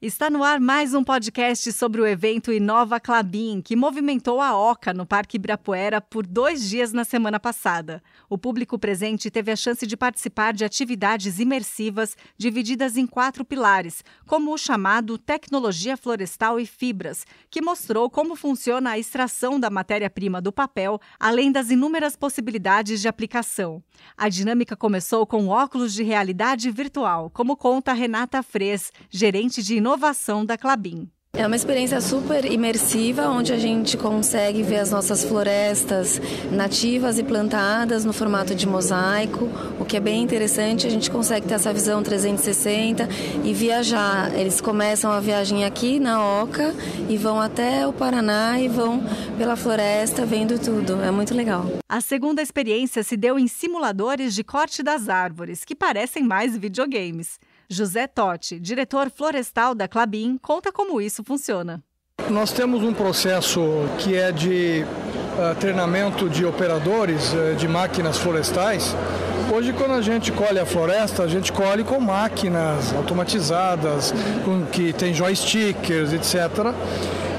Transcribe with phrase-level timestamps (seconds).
[0.00, 4.94] Está no ar mais um podcast sobre o evento Inova Clabin, que movimentou a OCA
[4.94, 8.00] no Parque Ibirapuera por dois dias na semana passada.
[8.30, 14.04] O público presente teve a chance de participar de atividades imersivas divididas em quatro pilares,
[14.24, 20.40] como o chamado Tecnologia Florestal e Fibras, que mostrou como funciona a extração da matéria-prima
[20.40, 23.82] do papel, além das inúmeras possibilidades de aplicação.
[24.16, 29.87] A dinâmica começou com óculos de realidade virtual, como conta Renata Fres, gerente de inovação
[29.88, 31.08] inovação da Clabin.
[31.32, 36.20] É uma experiência super imersiva, onde a gente consegue ver as nossas florestas
[36.52, 39.48] nativas e plantadas no formato de mosaico,
[39.80, 40.86] o que é bem interessante.
[40.86, 43.08] A gente consegue ter essa visão 360
[43.44, 44.34] e viajar.
[44.34, 46.74] Eles começam a viagem aqui na Oca
[47.08, 49.02] e vão até o Paraná e vão
[49.38, 51.00] pela floresta vendo tudo.
[51.00, 51.64] É muito legal.
[51.88, 57.38] A segunda experiência se deu em simuladores de corte das árvores, que parecem mais videogames.
[57.70, 61.82] José Totti, diretor florestal da Clabin, conta como isso funciona.
[62.30, 63.60] Nós temos um processo
[63.98, 68.96] que é de uh, treinamento de operadores uh, de máquinas florestais.
[69.54, 74.14] Hoje, quando a gente colhe a floresta, a gente colhe com máquinas automatizadas,
[74.44, 76.74] com, que tem joystickers, etc.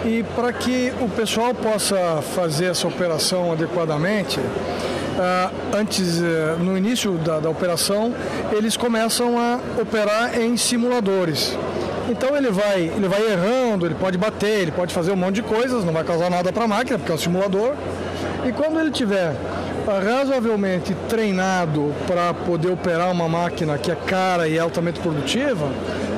[0.06, 4.40] E para que o pessoal possa fazer essa operação adequadamente,
[5.78, 8.14] antes, uh, no início da, da, operação,
[8.52, 11.58] eles começam a operar em simuladores.
[12.10, 15.44] Então ele vai, ele vai errando, ele pode bater, ele pode fazer um monte de
[15.44, 17.74] coisas, não vai causar nada para a máquina, porque é um simulador.
[18.46, 24.48] E quando ele tiver uh, razoavelmente treinado para poder operar uma máquina que é cara
[24.48, 25.70] e altamente produtiva,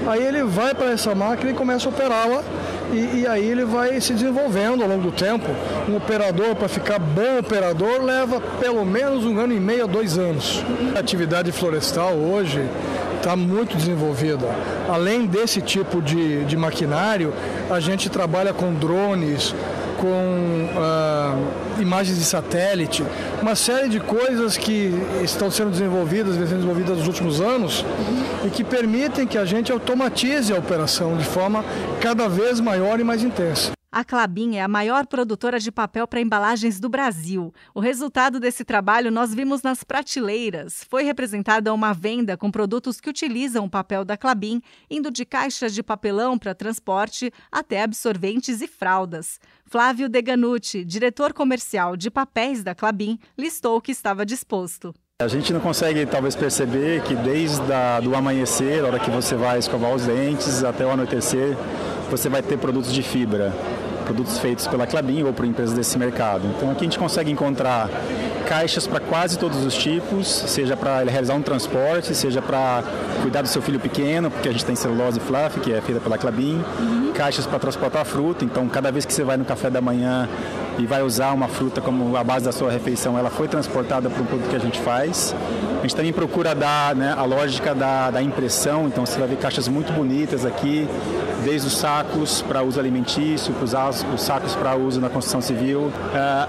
[0.08, 2.44] aí ele vai para essa máquina e começa a operá-la
[2.92, 5.46] e, e, aí ele vai se desenvolvendo ao longo do tempo.
[5.90, 10.18] Um operador, para ficar bom operador, leva pelo menos um ano e meio a dois
[10.18, 10.64] anos.
[10.96, 12.62] A atividade florestal hoje
[13.18, 14.48] está muito desenvolvida.
[14.90, 17.34] Além desse tipo de, de maquinário,
[17.70, 19.54] a gente trabalha com drones,
[20.02, 23.06] com uh, imagens de satélite,
[23.42, 24.92] uma série de coisas que
[25.24, 27.86] estão sendo desenvolvidas, sendo desenvolvidas nos últimos anos
[28.44, 31.64] e que permitem que a gente automatize a operação de forma
[32.02, 33.72] cada vez maior e mais intensa.
[33.94, 37.54] A Clabin é a maior produtora de papel para embalagens do Brasil.
[37.76, 40.86] O resultado desse trabalho nós vimos nas prateleiras.
[40.90, 45.74] Foi representada uma venda com produtos que utilizam o papel da Clabin, indo de caixas
[45.74, 49.42] de papelão para transporte até absorventes e fraldas.
[49.66, 54.94] Flávio Deganucci, diretor comercial de papéis da Clabin, listou o que estava disposto.
[55.22, 57.62] A gente não consegue talvez perceber que desde
[58.10, 61.58] o amanhecer, a hora que você vai escovar os dentes, até o anoitecer,
[62.10, 63.54] você vai ter produtos de fibra
[64.02, 66.48] produtos feitos pela Clabin ou por empresas desse mercado.
[66.56, 67.90] Então aqui a gente consegue encontrar
[68.48, 72.84] caixas para quase todos os tipos, seja para realizar um transporte, seja para
[73.22, 76.18] cuidar do seu filho pequeno, porque a gente tem celulose fluff, que é feita pela
[76.18, 77.12] Clabin, uhum.
[77.14, 80.28] caixas para transportar fruta, então cada vez que você vai no café da manhã
[80.78, 84.22] e vai usar uma fruta como a base da sua refeição, ela foi transportada para
[84.22, 85.36] um produto que a gente faz.
[85.80, 89.38] A gente também procura dar né, a lógica da, da impressão, então você vai ver
[89.38, 90.88] caixas muito bonitas aqui,
[91.44, 93.74] desde os sacos para uso alimentício, os,
[94.14, 95.86] os sacos para uso na construção civil.
[95.86, 95.92] Uh,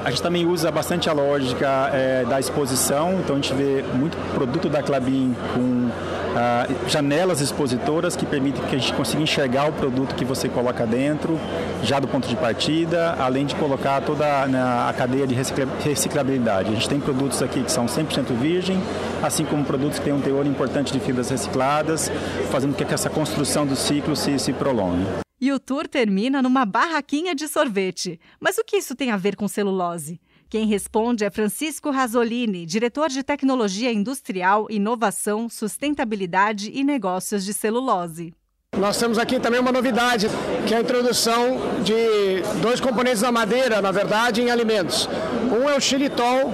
[0.04, 4.16] a gente também usa bastante a lógica uh, da exposição, então a gente vê muito
[4.34, 5.90] produto da Clabin com
[6.32, 10.86] uh, janelas expositoras que permitem que a gente consiga enxergar o produto que você coloca
[10.86, 11.38] dentro,
[11.82, 16.70] já do ponto de partida, além de colocar toda né, a cadeia de reciclabilidade.
[16.70, 18.80] A gente tem produtos aqui que são 100% virgem,
[19.22, 22.10] assim como produtos que têm um teor importante de fibras recicladas,
[22.50, 25.06] fazendo com que essa construção do ciclo se, se prolongue.
[25.40, 28.20] E o tour termina numa barraquinha de sorvete.
[28.38, 30.20] Mas o que isso tem a ver com celulose?
[30.52, 38.34] Quem responde é Francisco Rasolini, diretor de Tecnologia Industrial, Inovação, Sustentabilidade e Negócios de Celulose.
[38.76, 40.26] Nós temos aqui também uma novidade,
[40.68, 45.08] que é a introdução de dois componentes da madeira, na verdade, em alimentos.
[45.50, 46.52] Um é o xilitol,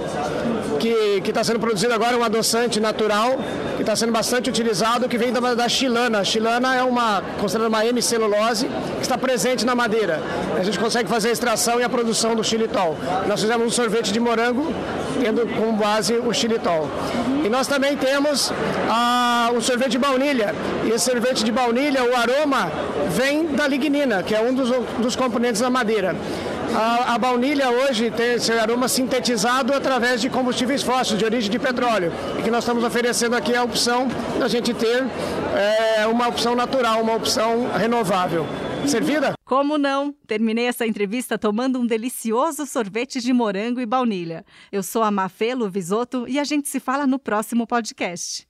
[0.79, 3.37] que está sendo produzido agora, um adoçante natural,
[3.75, 6.19] que está sendo bastante utilizado, que vem da, da chilana.
[6.19, 10.21] A chilana é uma, considerada uma hemicelulose, que está presente na madeira.
[10.57, 12.97] A gente consegue fazer a extração e a produção do xilitol.
[13.27, 14.73] Nós fizemos um sorvete de morango,
[15.21, 16.89] tendo como base o xilitol.
[17.43, 18.51] E nós também temos
[18.89, 20.55] ah, um sorvete de baunilha.
[20.85, 22.71] E esse sorvete de baunilha, o aroma,
[23.09, 26.15] vem da lignina, que é um dos, dos componentes da madeira.
[26.75, 31.59] A, a, baunilha hoje tem esse aroma sintetizado através de combustíveis fósseis de origem de
[31.59, 32.11] petróleo.
[32.37, 34.07] E que nós estamos oferecendo aqui a opção
[34.39, 35.05] da gente ter
[35.55, 38.45] é, uma opção natural, uma opção renovável.
[38.87, 39.33] Servida?
[39.45, 40.13] Como não?
[40.25, 44.45] Terminei essa entrevista tomando um delicioso sorvete de morango e baunilha.
[44.71, 48.48] Eu sou a Mafê Luvisoto e a gente se fala no próximo podcast.